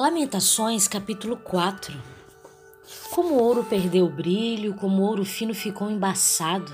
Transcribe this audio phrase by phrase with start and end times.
[0.00, 1.92] Lamentações, capítulo 4
[3.10, 6.72] Como o ouro perdeu o brilho, como o ouro fino ficou embaçado.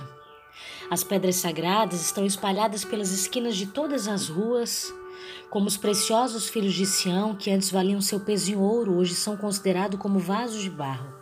[0.89, 4.95] As pedras sagradas estão espalhadas pelas esquinas de todas as ruas,
[5.51, 9.37] como os preciosos filhos de Sião, que antes valiam seu peso em ouro, hoje são
[9.37, 11.13] considerados como vasos de barro,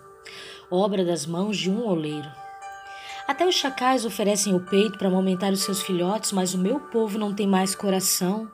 [0.71, 2.31] obra das mãos de um oleiro.
[3.27, 7.19] Até os chacais oferecem o peito para amamentar os seus filhotes, mas o meu povo
[7.19, 8.47] não tem mais coração.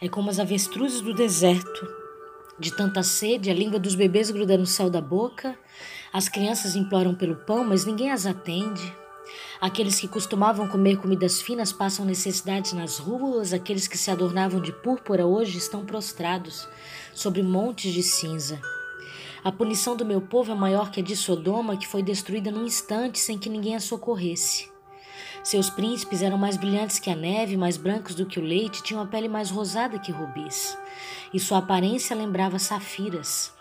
[0.00, 2.03] É como as avestruzes do deserto.
[2.58, 5.58] De tanta sede, a língua dos bebês gruda no céu da boca.
[6.12, 8.94] As crianças imploram pelo pão, mas ninguém as atende.
[9.60, 14.72] Aqueles que costumavam comer comidas finas passam necessidades nas ruas, aqueles que se adornavam de
[14.72, 16.68] púrpura hoje estão prostrados
[17.12, 18.60] sobre montes de cinza.
[19.42, 22.64] A punição do meu povo é maior que a de Sodoma, que foi destruída num
[22.64, 24.73] instante sem que ninguém a socorresse.
[25.44, 29.02] Seus príncipes eram mais brilhantes que a neve, mais brancos do que o leite, tinham
[29.02, 30.76] a pele mais rosada que rubis,
[31.34, 33.52] e sua aparência lembrava safiras.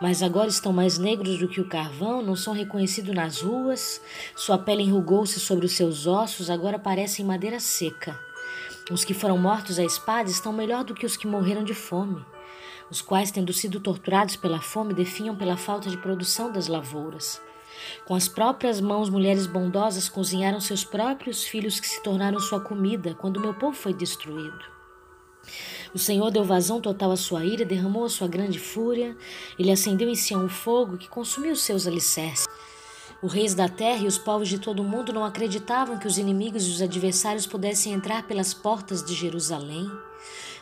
[0.00, 4.00] Mas agora estão mais negros do que o carvão, não são reconhecidos nas ruas,
[4.34, 8.18] sua pele enrugou-se sobre os seus ossos, agora parecem madeira seca.
[8.90, 12.24] Os que foram mortos à espada estão melhor do que os que morreram de fome
[12.90, 17.40] os quais, tendo sido torturados pela fome, definham pela falta de produção das lavouras.
[18.04, 23.14] Com as próprias mãos, mulheres bondosas cozinharam seus próprios filhos que se tornaram sua comida
[23.14, 24.64] quando meu povo foi destruído.
[25.92, 29.16] O Senhor deu vazão total à sua ira, derramou a sua grande fúria,
[29.58, 32.46] ele acendeu em Sião o fogo que consumiu seus alicerces.
[33.22, 36.16] Os reis da terra e os povos de todo o mundo não acreditavam que os
[36.16, 39.90] inimigos e os adversários pudessem entrar pelas portas de Jerusalém.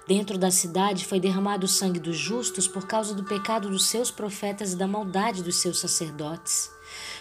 [0.09, 4.11] Dentro da cidade foi derramado o sangue dos justos por causa do pecado dos seus
[4.11, 6.71] profetas e da maldade dos seus sacerdotes.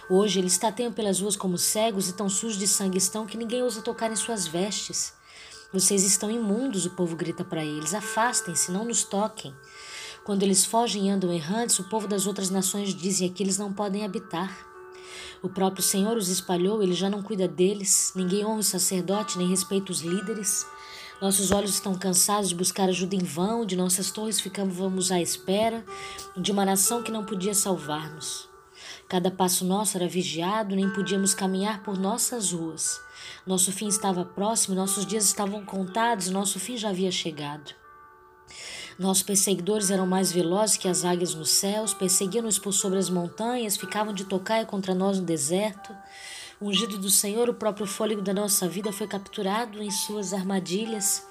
[0.09, 3.61] Hoje eles tateiam pelas ruas como cegos e tão sujos de sangue estão que ninguém
[3.61, 5.14] ousa tocar em suas vestes.
[5.73, 7.94] Vocês estão imundos, o povo grita para eles.
[7.94, 9.53] Afastem-se, não nos toquem.
[10.23, 13.73] Quando eles fogem e andam errantes, o povo das outras nações dizem que eles não
[13.73, 14.66] podem habitar.
[15.44, 18.14] O próprio Senhor os espalhou, ele já não cuida deles.
[18.15, 20.65] Ninguém honra o sacerdote nem respeita os líderes.
[21.21, 25.83] Nossos olhos estão cansados de buscar ajuda em vão, de nossas torres ficávamos à espera
[26.37, 28.48] de uma nação que não podia salvar-nos.
[29.07, 32.99] Cada passo nosso era vigiado, nem podíamos caminhar por nossas ruas.
[33.45, 37.73] Nosso fim estava próximo, nossos dias estavam contados, nosso fim já havia chegado.
[38.99, 43.77] Nossos perseguidores eram mais velozes que as águias nos céus, perseguiam-nos por sobre as montanhas,
[43.77, 45.95] ficavam de tocaia contra nós no deserto.
[46.59, 51.23] Ungido do Senhor, o próprio fôlego da nossa vida foi capturado em suas armadilhas.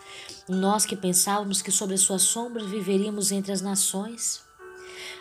[0.49, 4.46] Nós que pensávamos que sobre as suas sombras viveríamos entre as nações.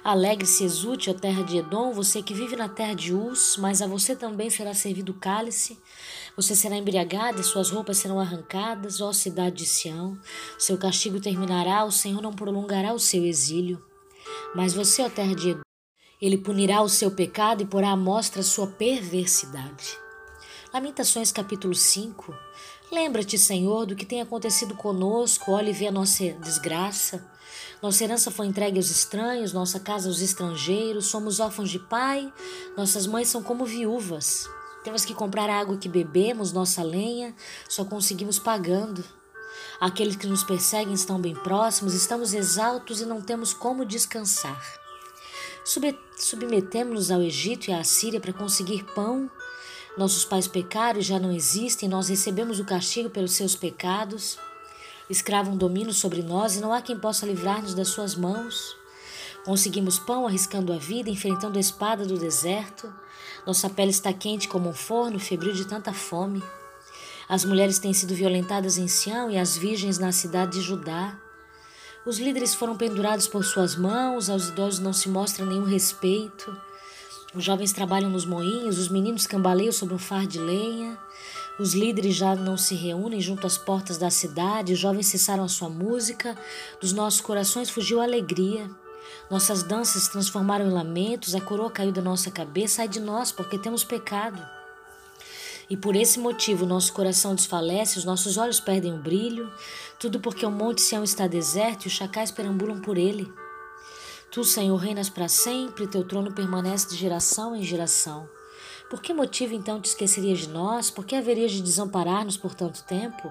[0.04, 3.88] Alegre-se, exulte, ó terra de Edom, você que vive na terra de Uz, mas a
[3.88, 5.80] você também será servido o cálice.
[6.36, 10.18] Você será embriagado e suas roupas serão arrancadas, ó cidade de Sião.
[10.60, 13.84] Seu castigo terminará, o Senhor não prolongará o seu exílio.
[14.54, 15.62] Mas você, ó terra de Edom,
[16.22, 19.98] ele punirá o seu pecado e porá à mostra a sua perversidade.
[20.74, 22.34] Lamentações capítulo 5.
[22.92, 27.26] Lembra-te, Senhor, do que tem acontecido conosco, olhe e vê a nossa desgraça.
[27.86, 32.34] Nossa herança foi entregue aos estranhos, nossa casa aos estrangeiros, somos órfãos de pai,
[32.76, 34.50] nossas mães são como viúvas.
[34.84, 37.36] Temos que comprar a água que bebemos, nossa lenha,
[37.70, 39.06] só conseguimos pagando.
[39.80, 44.60] Aqueles que nos perseguem estão bem próximos, estamos exaltos e não temos como descansar.
[46.18, 49.30] Submetemos-nos ao Egito e à Síria para conseguir pão.
[49.96, 54.40] Nossos pais pecaram e já não existem, nós recebemos o castigo pelos seus pecados.
[55.10, 58.76] Escravo um domínio sobre nós e não há quem possa livrar-nos das suas mãos.
[59.46, 62.92] Conseguimos pão arriscando a vida, enfrentando a espada do deserto.
[63.46, 66.44] Nossa pele está quente como um forno, febril de tanta fome.
[67.30, 71.16] As mulheres têm sido violentadas em Sião e as virgens na cidade de Judá.
[72.06, 76.56] Os líderes foram pendurados por suas mãos, aos idosos não se mostra nenhum respeito.
[77.34, 80.98] Os jovens trabalham nos moinhos, os meninos cambaleiam sobre um far de lenha.
[81.58, 85.48] Os líderes já não se reúnem junto às portas da cidade, os jovens cessaram a
[85.48, 86.38] sua música,
[86.82, 88.70] dos nossos corações fugiu a alegria.
[89.32, 93.32] Nossas danças se transformaram em lamentos, a coroa caiu da nossa cabeça, ai de nós,
[93.32, 94.46] porque temos pecado.
[95.70, 99.52] E por esse motivo nosso coração desfalece, os nossos olhos perdem o brilho,
[99.98, 103.32] tudo porque o monte Sião está deserto e os chacais perambulam por ele.
[104.30, 108.30] Tu, Senhor, reinas para sempre, teu trono permanece de geração em geração.
[108.96, 110.90] Por que motivo então te esquecerias de nós?
[110.90, 113.30] Por que haverias de desamparar-nos por tanto tempo?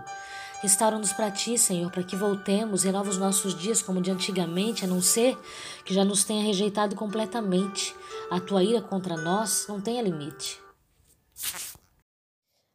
[0.61, 4.87] Restaura-nos para ti, Senhor, para que voltemos, renova os nossos dias como de antigamente, a
[4.87, 5.39] não ser
[5.83, 7.97] que já nos tenha rejeitado completamente.
[8.31, 10.61] A tua ira contra nós não tenha limite.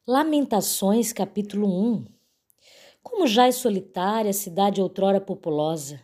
[0.07, 2.05] Lamentações, capítulo 1
[3.03, 6.01] Como já é solitária a cidade outrora populosa,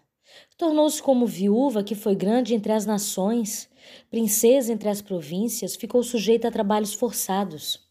[0.57, 3.69] Tornou-se como viúva que foi grande entre as nações,
[4.09, 7.85] princesa entre as províncias, ficou sujeita a trabalhos forçados.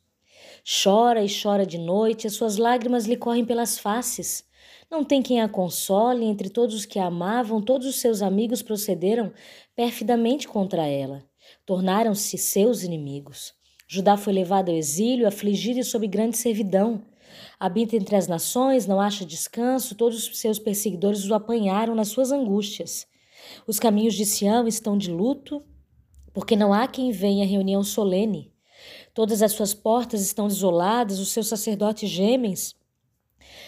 [0.64, 4.44] Chora e chora de noite, as suas lágrimas lhe correm pelas faces.
[4.91, 8.62] Não tem quem a console, entre todos os que a amavam, todos os seus amigos
[8.62, 9.32] procederam
[9.76, 11.23] perfidamente contra ela.
[11.67, 13.52] Tornaram-se seus inimigos.
[13.87, 17.02] Judá foi levado ao exílio, afligido e sob grande servidão.
[17.58, 22.32] Habita entre as nações, não acha descanso, todos os seus perseguidores o apanharam nas suas
[22.32, 23.06] angústias.
[23.66, 25.62] Os caminhos de Sião estão de luto,
[26.32, 28.52] porque não há quem venha à reunião solene.
[29.12, 32.54] Todas as suas portas estão desoladas, os seus sacerdotes gemem.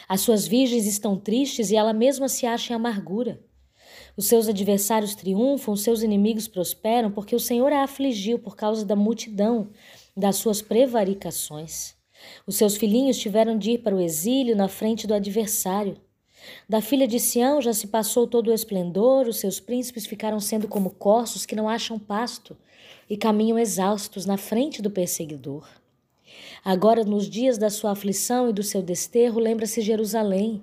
[0.09, 3.41] As suas virgens estão tristes e ela mesma se acha em amargura.
[4.17, 8.85] Os seus adversários triunfam, os seus inimigos prosperam, porque o Senhor a afligiu por causa
[8.85, 9.71] da multidão
[10.17, 11.95] das suas prevaricações.
[12.47, 15.97] Os seus filhinhos tiveram de ir para o exílio na frente do adversário.
[16.69, 20.69] Da filha de Sião já se passou todo o esplendor, os seus príncipes ficaram sendo
[20.69, 22.57] como corços que não acham pasto
[23.09, 25.69] e caminham exaustos na frente do perseguidor.
[26.65, 30.63] Agora, nos dias da sua aflição e do seu desterro, lembra-se Jerusalém,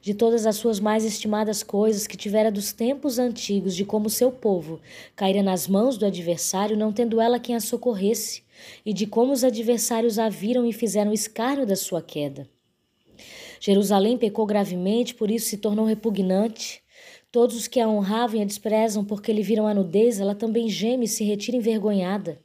[0.00, 4.32] de todas as suas mais estimadas coisas que tivera dos tempos antigos, de como seu
[4.32, 4.80] povo
[5.14, 8.42] caíra nas mãos do adversário, não tendo ela quem a socorresse,
[8.84, 12.48] e de como os adversários a viram e fizeram escárnio da sua queda.
[13.60, 16.82] Jerusalém pecou gravemente, por isso se tornou repugnante.
[17.30, 20.68] Todos os que a honravam e a desprezam porque lhe viram a nudez, ela também
[20.68, 22.40] geme e se retira envergonhada.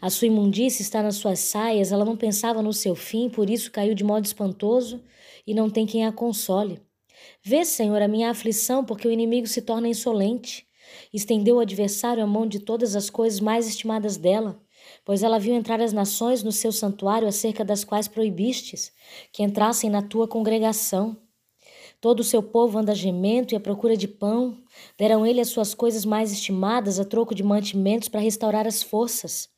[0.00, 3.70] A sua imundícia está nas suas saias, ela não pensava no seu fim, por isso
[3.70, 5.02] caiu de modo espantoso
[5.46, 6.80] e não tem quem a console.
[7.42, 10.66] Vê, Senhor, a minha aflição, porque o inimigo se torna insolente.
[11.12, 14.58] Estendeu o adversário a mão de todas as coisas mais estimadas dela
[15.04, 18.92] pois ela viu entrar as nações no seu santuário acerca das quais proibistes
[19.32, 21.16] que entrassem na tua congregação.
[22.00, 24.58] Todo o seu povo anda gemendo e à procura de pão.
[24.98, 29.48] Deram ele as suas coisas mais estimadas a troco de mantimentos para restaurar as forças.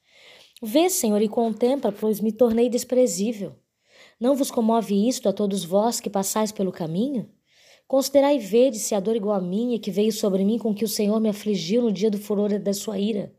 [0.62, 3.54] Vê, Senhor, e contempla, pois me tornei desprezível.
[4.20, 7.28] Não vos comove isto a todos vós que passais pelo caminho?
[7.86, 10.84] Considerai e vede se a dor igual a minha que veio sobre mim com que
[10.84, 13.32] o Senhor me afligiu no dia do furor da sua ira.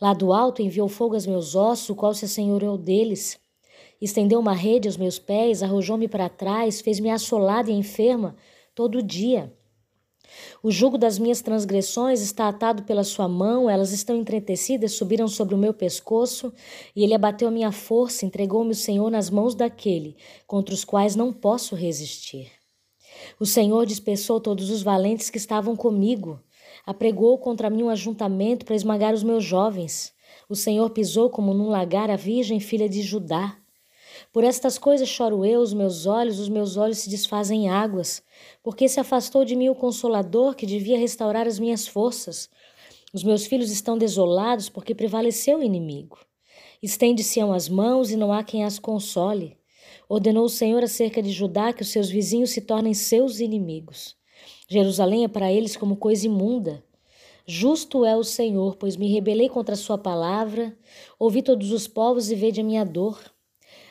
[0.00, 3.38] Lá do alto enviou fogo aos meus ossos, o qual se assenhoreou deles.
[4.00, 8.36] Estendeu uma rede aos meus pés, arrojou-me para trás, fez-me assolada e enferma
[8.74, 9.52] todo dia.
[10.62, 15.54] O jugo das minhas transgressões está atado pela sua mão, elas estão entretecidas, subiram sobre
[15.54, 16.52] o meu pescoço,
[16.94, 20.16] e ele abateu a minha força, entregou-me o Senhor nas mãos daquele
[20.46, 22.52] contra os quais não posso resistir.
[23.40, 26.40] O Senhor dispersou todos os valentes que estavam comigo
[26.88, 30.14] apregou contra mim um ajuntamento para esmagar os meus jovens.
[30.48, 33.58] O Senhor pisou como num lagar a virgem filha de Judá.
[34.32, 38.22] Por estas coisas choro eu, os meus olhos, os meus olhos se desfazem em águas,
[38.62, 42.48] porque se afastou de mim o consolador que devia restaurar as minhas forças.
[43.12, 46.18] Os meus filhos estão desolados porque prevaleceu o inimigo.
[46.82, 49.58] Estende-se as mãos e não há quem as console.
[50.08, 54.16] Ordenou o Senhor acerca de Judá que os seus vizinhos se tornem seus inimigos.
[54.68, 56.82] Jerusalém é para eles como coisa imunda.
[57.46, 60.76] Justo é o Senhor, pois me rebelei contra a sua palavra.
[61.18, 63.18] Ouvi todos os povos e vede a minha dor.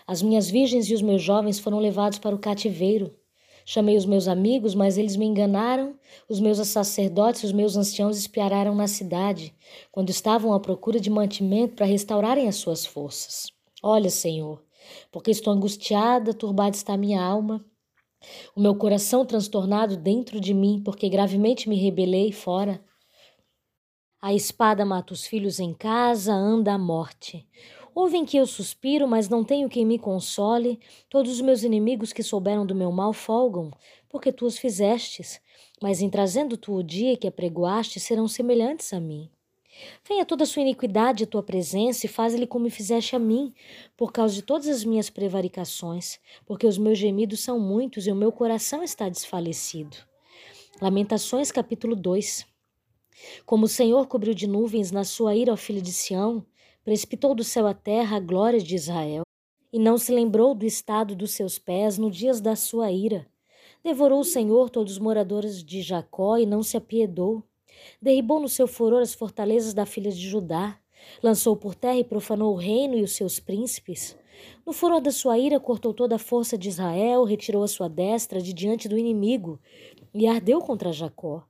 [0.06, 3.16] As minhas virgens e os meus jovens foram levados para o cativeiro.
[3.66, 5.96] Chamei os meus amigos, mas eles me enganaram.
[6.30, 9.54] Os meus sacerdotes e os meus anciãos espiararam na cidade,
[9.92, 13.48] quando estavam à procura de mantimento para restaurarem as suas forças.
[13.84, 14.64] Olha, Senhor,
[15.12, 17.66] porque estou angustiada, turbada está a minha alma.
[18.56, 22.82] O meu coração transtornado dentro de mim, porque gravemente me rebelei fora.
[24.22, 27.48] A espada mata os filhos em casa, anda a morte.
[27.94, 30.80] Ouvem que eu suspiro, mas não tenho quem me console.
[31.10, 33.72] Todos os meus inimigos que souberam do meu mal folgam,
[34.10, 35.42] porque tu os fizestes.
[35.82, 39.30] Mas em trazendo tu o dia que apregoaste, serão semelhantes a mim.
[40.08, 43.54] Venha toda a sua iniquidade à tua presença e faz-lhe como fizeste a mim,
[43.96, 48.16] por causa de todas as minhas prevaricações, porque os meus gemidos são muitos e o
[48.16, 49.98] meu coração está desfalecido.
[50.82, 52.46] Lamentações, capítulo 2.
[53.46, 56.46] Como o Senhor cobriu de nuvens na sua ira ao filho de Sião,
[56.84, 59.24] precipitou do céu à terra a glória de Israel,
[59.74, 63.28] e não se lembrou do estado dos seus pés no dias da sua ira.
[63.84, 67.44] Devorou o Senhor todos os moradores de Jacó e não se apiedou.
[68.02, 70.80] Derribou no seu furor as fortalezas da filha de Judá,
[71.22, 74.18] lançou por terra e profanou o reino e os seus príncipes.
[74.66, 78.42] No furor da sua ira, cortou toda a força de Israel, retirou a sua destra
[78.42, 79.60] de diante do inimigo
[80.14, 81.44] e ardeu contra Jacó.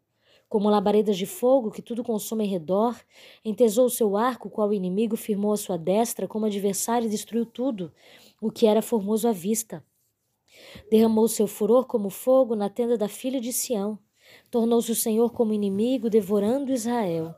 [0.48, 2.98] Como labaredas de fogo que tudo consome em redor,
[3.44, 7.46] entesou o seu arco, qual o inimigo firmou a sua destra, como adversário e destruiu
[7.46, 7.92] tudo,
[8.42, 9.84] o que era formoso à vista.
[10.90, 14.00] Derramou seu furor como fogo na tenda da filha de Sião
[14.50, 17.36] Tornou-se o Senhor como inimigo, devorando Israel.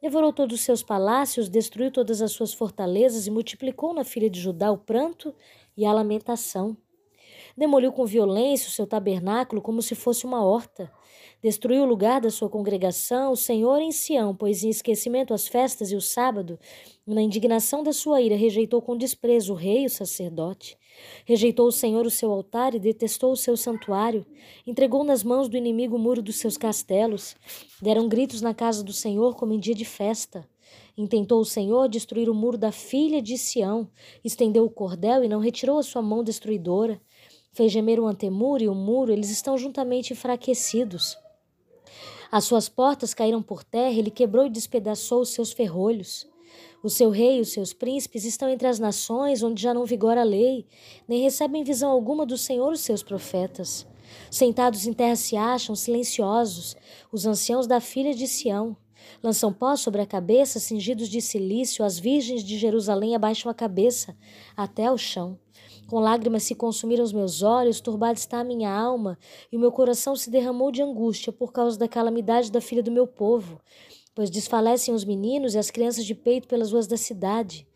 [0.00, 4.40] Devorou todos os seus palácios, destruiu todas as suas fortalezas e multiplicou na filha de
[4.40, 5.34] Judá o pranto
[5.76, 6.76] e a lamentação.
[7.56, 10.90] Demoliu com violência o seu tabernáculo como se fosse uma horta.
[11.42, 15.90] Destruiu o lugar da sua congregação, o Senhor em Sião, pois em esquecimento as festas
[15.90, 16.58] e o sábado,
[17.06, 20.78] na indignação da sua ira, rejeitou com desprezo o rei e o sacerdote.
[21.24, 24.24] Rejeitou o Senhor o seu altar e detestou o seu santuário.
[24.66, 27.34] Entregou nas mãos do inimigo o muro dos seus castelos.
[27.80, 30.46] Deram gritos na casa do Senhor como em dia de festa.
[30.96, 33.88] Intentou o Senhor destruir o muro da filha de Sião.
[34.22, 37.00] Estendeu o cordel e não retirou a sua mão destruidora.
[37.52, 41.18] Fez gemer o antemuro e o muro, eles estão juntamente enfraquecidos.
[42.30, 46.26] As suas portas caíram por terra, ele quebrou e despedaçou os seus ferrolhos.
[46.82, 50.22] O seu rei e os seus príncipes estão entre as nações onde já não vigora
[50.22, 50.66] a lei,
[51.06, 53.86] nem recebem visão alguma do Senhor os seus profetas.
[54.30, 56.74] Sentados em terra se acham, silenciosos,
[57.12, 58.74] os anciãos da filha de Sião.
[59.22, 64.16] Lançam pó sobre a cabeça, cingidos de silício, as virgens de Jerusalém abaixam a cabeça
[64.56, 65.38] até o chão.
[65.92, 69.18] Com lágrimas se consumiram os meus olhos, turbada está a minha alma,
[69.52, 72.90] e o meu coração se derramou de angústia por causa da calamidade da filha do
[72.90, 73.60] meu povo,
[74.14, 77.68] pois desfalecem os meninos e as crianças de peito pelas ruas da cidade.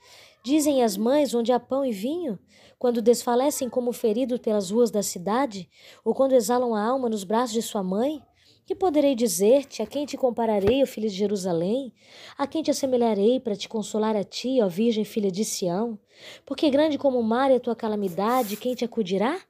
[0.43, 2.39] Dizem as mães onde há pão e vinho,
[2.79, 5.69] quando desfalecem como feridos pelas ruas da cidade,
[6.03, 8.23] ou quando exalam a alma nos braços de sua mãe?
[8.67, 9.81] Que poderei dizer-te?
[9.81, 11.95] A quem te compararei, ó filho de Jerusalém?
[12.37, 15.97] A quem te assemelharei para te consolar a ti, ó Virgem filha de Sião?
[16.45, 19.41] Porque grande como o mar é a tua calamidade, quem te acudirá?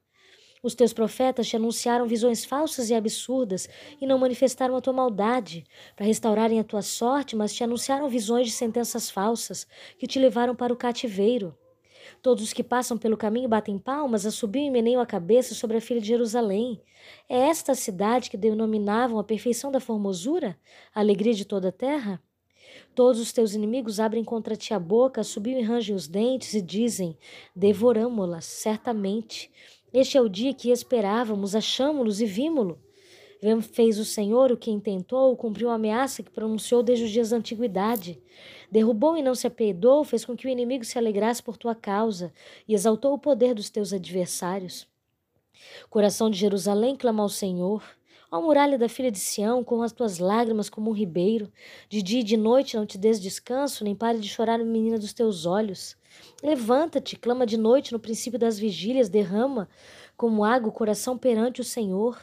[0.63, 5.65] Os teus profetas te anunciaram visões falsas e absurdas e não manifestaram a tua maldade
[5.97, 9.67] para restaurarem a tua sorte, mas te anunciaram visões de sentenças falsas
[9.99, 11.57] que te levaram para o cativeiro.
[12.23, 15.81] Todos os que passam pelo caminho batem palmas, assobiam e meneiam a cabeça sobre a
[15.81, 16.81] filha de Jerusalém.
[17.29, 20.59] É esta a cidade que denominavam a perfeição da formosura,
[20.95, 22.21] a alegria de toda a terra?
[22.95, 26.63] Todos os teus inimigos abrem contra ti a boca, subiam e rangem os dentes e
[26.63, 27.17] dizem:
[27.55, 29.51] Devoramo-las, certamente.
[29.93, 32.86] Este é o dia que esperávamos, achamo-los e vimo-lo.
[33.73, 37.37] Fez o Senhor o que intentou, cumpriu a ameaça que pronunciou desde os dias da
[37.37, 38.21] antiguidade.
[38.71, 42.33] Derrubou e não se apiedou, fez com que o inimigo se alegrasse por tua causa
[42.67, 44.89] e exaltou o poder dos teus adversários.
[45.91, 47.83] Coração de Jerusalém clama ao Senhor.
[48.31, 51.51] Ó muralha da filha de Sião, com as tuas lágrimas como um ribeiro,
[51.89, 55.13] de dia e de noite não te des descanso, nem pare de chorar, menina dos
[55.13, 55.97] teus olhos.
[56.43, 59.69] Levanta-te, clama de noite no princípio das vigílias, derrama
[60.17, 62.19] como água o coração perante o Senhor.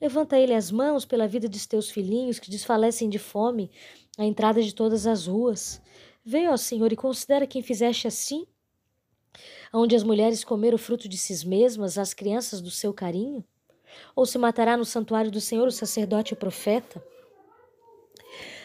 [0.00, 3.70] Levanta ele as mãos pela vida de teus filhinhos que desfalecem de fome
[4.18, 5.80] à entrada de todas as ruas.
[6.24, 8.46] Veio, ó Senhor, e considera quem fizeste assim,
[9.72, 13.44] onde as mulheres comeram o fruto de si mesmas, as crianças do seu carinho?
[14.16, 17.02] Ou se matará no santuário do Senhor o sacerdote e o profeta?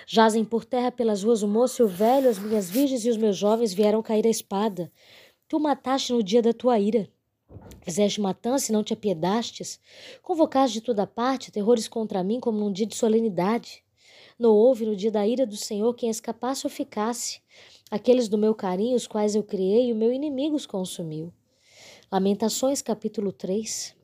[0.07, 3.17] Jazem por terra pelas ruas o moço e o velho, as minhas virgens e os
[3.17, 4.91] meus jovens vieram cair a espada.
[5.47, 7.07] Tu mataste no dia da tua ira.
[7.81, 9.79] Fizeste matança e não te apiedastes.
[10.21, 13.83] Convocaste de toda parte terrores contra mim como num dia de solenidade.
[14.37, 17.41] Não houve no dia da ira do Senhor quem escapasse ou ficasse.
[17.91, 21.33] Aqueles do meu carinho, os quais eu criei, o meu inimigo os consumiu.
[22.11, 23.98] Lamentações, capítulo 3.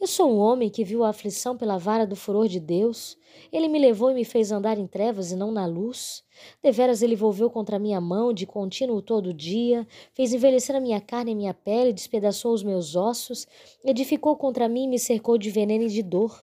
[0.00, 3.16] Eu sou um homem que viu a aflição pela vara do furor de Deus.
[3.52, 6.22] Ele me levou e me fez andar em trevas e não na luz.
[6.62, 11.32] Deveras ele volveu contra minha mão de contínuo todo dia, fez envelhecer a minha carne
[11.32, 13.46] e minha pele, despedaçou os meus ossos,
[13.84, 16.38] edificou contra mim e me cercou de veneno e de dor.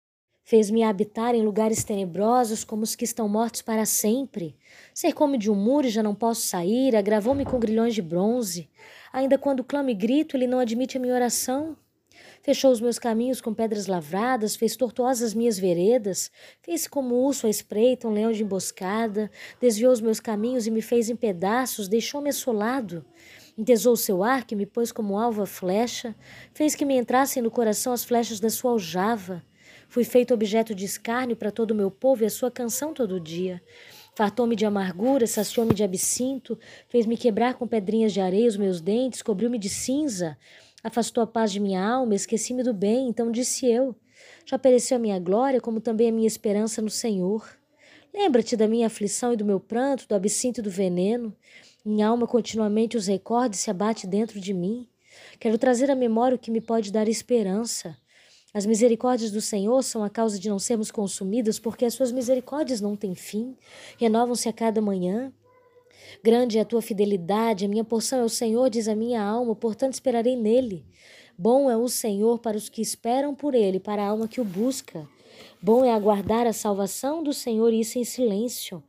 [0.44, 4.56] Fez-me habitar em lugares tenebrosos como os que estão mortos para sempre.
[4.94, 8.70] Cercou-me de um muro e já não posso sair, agravou-me com grilhões de bronze.
[9.12, 11.76] Ainda quando clamo e grito, ele não admite a minha oração.
[12.42, 16.32] Fechou os meus caminhos com pedras lavradas, fez tortuosas minhas veredas,
[16.62, 20.82] fez como urso à espreita, um leão de emboscada, desviou os meus caminhos e me
[20.82, 23.06] fez em pedaços, deixou-me assolado.
[23.58, 26.16] Entesou o seu arco e me pôs como alvo a flecha,
[26.54, 29.44] fez que me entrassem no coração as flechas da sua aljava.
[29.90, 33.20] Fui feito objeto de escárnio para todo o meu povo e a sua canção todo
[33.20, 33.62] dia.
[34.16, 36.58] Fartou-me de amargura, saciou-me de absinto,
[36.90, 40.38] fez-me quebrar com pedrinhas de areia os meus dentes, cobriu-me de cinza.
[40.84, 43.96] Afastou a paz de minha alma, esqueci-me do bem, então disse eu:
[44.46, 47.48] Já pereceu a minha glória, como também a minha esperança no Senhor.
[48.14, 51.36] Lembra-te da minha aflição e do meu pranto, do absinto e do veneno.
[51.86, 54.88] Minha alma continuamente os recorda e se abate dentro de mim.
[55.40, 57.98] Quero trazer à memória o que me pode dar esperança.
[58.54, 62.82] As misericórdias do Senhor são a causa de não sermos consumidos, porque as suas misericórdias
[62.82, 63.56] não têm fim,
[64.00, 65.32] renovam-se a cada manhã.
[66.24, 69.56] Grande é a tua fidelidade, a minha porção é o Senhor, diz a minha alma,
[69.56, 70.86] portanto esperarei nele.
[71.38, 74.46] Bom é o Senhor para os que esperam por ele, para a alma que o
[74.46, 75.08] busca.
[75.60, 78.84] Bom é aguardar a salvação do Senhor e isso em silêncio.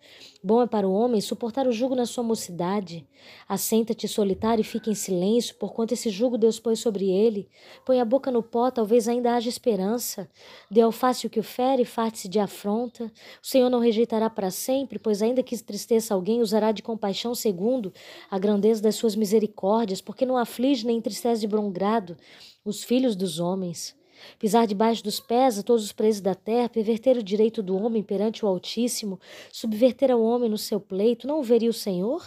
[0.45, 3.07] Bom é para o homem suportar o jugo na sua mocidade.
[3.49, 7.49] Assenta-te solitário e fica em silêncio, porquanto esse jugo Deus pôs sobre ele.
[7.87, 10.29] Põe a boca no pó, talvez ainda haja esperança.
[10.71, 13.11] Dê ao fácil que o fere, farte-se de afronta.
[13.43, 17.95] O Senhor não rejeitará para sempre, pois ainda que tristeça alguém, usará de compaixão segundo
[18.31, 22.15] a grandeza das suas misericórdias, porque não aflige nem entristece de bom grado
[22.63, 23.97] os filhos dos homens
[24.39, 28.03] pisar debaixo dos pés a todos os presos da terra, perverter o direito do homem
[28.03, 29.21] perante o Altíssimo,
[29.53, 32.25] subverter ao homem no seu pleito, não veria o Senhor?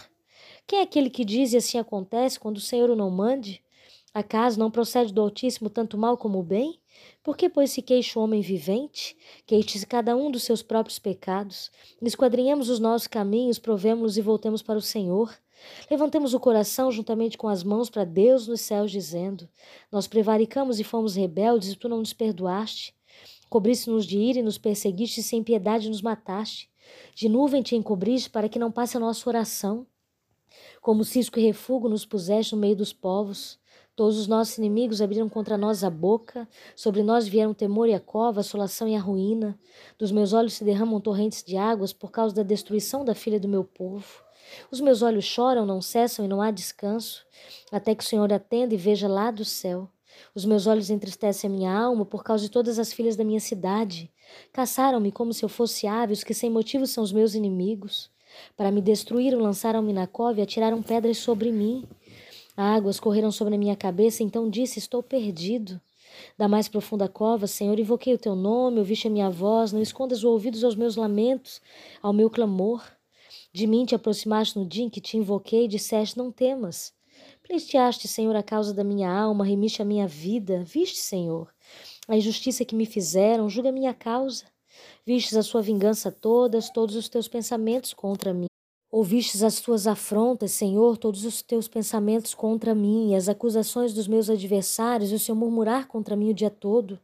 [0.68, 3.62] Quem é aquele que diz e assim acontece quando o Senhor o não mande?
[4.14, 6.80] Acaso não procede do Altíssimo tanto mal como o bem?
[7.24, 9.16] Por que, pois, se queixa o homem vivente?
[9.46, 11.72] Queixe-se cada um dos seus próprios pecados.
[12.02, 15.34] Esquadrinhamos os nossos caminhos, provemos-los e voltemos para o Senhor.
[15.90, 19.48] Levantemos o coração juntamente com as mãos para Deus nos céus, dizendo:
[19.92, 22.96] Nós prevaricamos e fomos rebeldes, e tu não nos perdoaste.
[23.50, 26.70] Cobriste-nos de ira e nos perseguiste, e sem piedade nos mataste.
[27.14, 29.86] De nuvem te encobriste para que não passe a nossa oração.
[30.82, 33.60] Como cisco e refúgio nos puseste no meio dos povos.
[33.96, 38.00] Todos os nossos inimigos abriram contra nós a boca, sobre nós vieram temor e a
[38.00, 39.60] cova, a assolação e a ruína.
[40.00, 43.50] Dos meus olhos se derramam torrentes de águas por causa da destruição da filha do
[43.50, 44.24] meu povo.
[44.70, 47.26] Os meus olhos choram, não cessam e não há descanso,
[47.72, 49.90] até que o Senhor atenda e veja lá do céu.
[50.36, 53.40] Os meus olhos entristecem a minha alma por causa de todas as filhas da minha
[53.40, 54.12] cidade.
[54.52, 58.10] Caçaram-me como se eu fosse ave, os que sem motivo são os meus inimigos.
[58.56, 61.86] Para me destruir, lançaram-me na cova e atiraram pedras sobre mim.
[62.56, 65.80] Águas correram sobre a minha cabeça, então disse: Estou perdido.
[66.38, 70.20] Da mais profunda cova, Senhor, invoquei o teu nome, ouviste a minha voz, não escondas
[70.20, 71.62] os ouvidos aos meus lamentos,
[72.02, 72.84] ao meu clamor.
[73.54, 76.94] De mim te aproximaste no dia em que te invoquei e disseste: Não temas.
[77.44, 80.64] Pleiteaste, Senhor, a causa da minha alma, remiste a minha vida.
[80.64, 81.54] Viste, Senhor,
[82.08, 84.46] a injustiça que me fizeram, julga a minha causa.
[85.06, 88.48] Vistes a sua vingança todas, todos os teus pensamentos contra mim.
[88.90, 94.30] Ouvistes as tuas afrontas, Senhor, todos os teus pensamentos contra mim, as acusações dos meus
[94.30, 97.00] adversários, e o seu murmurar contra mim o dia todo.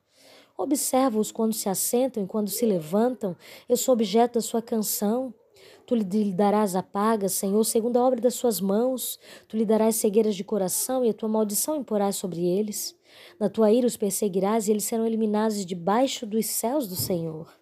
[0.58, 3.36] Observa-os quando se assentam e quando se levantam,
[3.70, 5.34] eu sou objeto da sua canção.
[5.88, 9.18] Tu lhe darás a paga, Senhor, segundo a obra das suas mãos.
[9.48, 12.94] Tu lhe darás cegueiras de coração e a tua maldição imporás sobre eles.
[13.40, 17.58] Na tua ira os perseguirás e eles serão eliminados debaixo dos céus do Senhor.